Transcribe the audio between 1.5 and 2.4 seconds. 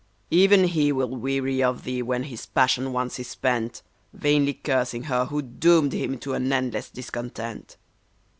of thee when